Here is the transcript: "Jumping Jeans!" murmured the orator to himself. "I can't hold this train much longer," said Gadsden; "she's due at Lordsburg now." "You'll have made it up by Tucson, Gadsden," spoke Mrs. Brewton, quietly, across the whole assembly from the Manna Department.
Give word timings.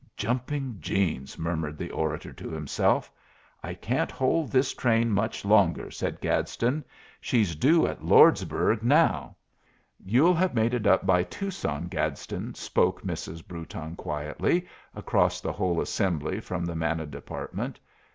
"Jumping 0.17 0.77
Jeans!" 0.79 1.37
murmured 1.37 1.77
the 1.77 1.91
orator 1.91 2.33
to 2.33 2.49
himself. 2.49 3.11
"I 3.61 3.75
can't 3.75 4.09
hold 4.09 4.49
this 4.51 4.73
train 4.73 5.11
much 5.11 5.45
longer," 5.45 5.91
said 5.91 6.19
Gadsden; 6.19 6.83
"she's 7.19 7.55
due 7.55 7.85
at 7.85 8.01
Lordsburg 8.03 8.81
now." 8.81 9.35
"You'll 10.03 10.33
have 10.33 10.55
made 10.55 10.73
it 10.73 10.87
up 10.87 11.05
by 11.05 11.21
Tucson, 11.21 11.87
Gadsden," 11.87 12.55
spoke 12.55 13.03
Mrs. 13.03 13.47
Brewton, 13.47 13.95
quietly, 13.95 14.65
across 14.95 15.39
the 15.39 15.53
whole 15.53 15.79
assembly 15.79 16.39
from 16.39 16.65
the 16.65 16.75
Manna 16.75 17.05
Department. 17.05 17.79